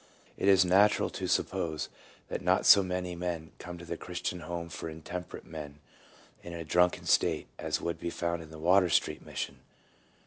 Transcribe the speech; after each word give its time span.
It 0.35 0.47
is 0.47 0.65
natural 0.65 1.11
to 1.11 1.27
suppose 1.27 1.87
that 2.27 2.41
not 2.41 2.65
so 2.65 2.81
many 2.81 3.13
men 3.15 3.51
come 3.59 3.77
to 3.77 3.85
the 3.85 3.97
Christian 3.97 4.39
Home 4.39 4.67
for 4.67 4.89
Intemperate 4.89 5.45
Men 5.45 5.77
in 6.41 6.53
a 6.53 6.63
drunken 6.65 7.05
state 7.05 7.45
as 7.59 7.79
would 7.81 7.99
be 7.99 8.09
found 8.09 8.41
in 8.41 8.49
the 8.49 8.57
Water 8.57 8.89
Street 8.89 9.23
Mission. 9.23 9.59